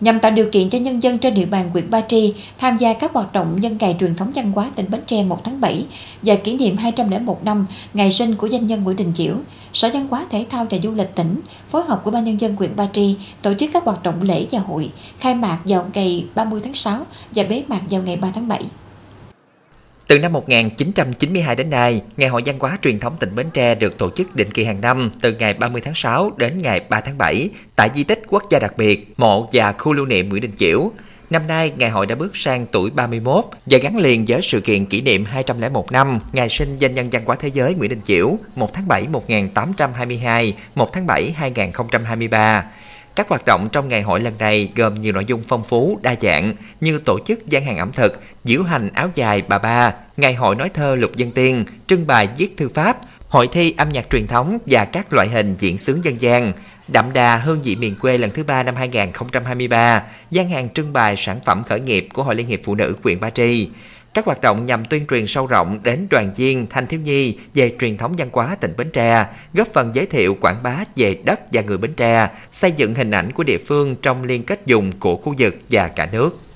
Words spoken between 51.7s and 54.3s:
trưng bày viết thư pháp, hội thi âm nhạc truyền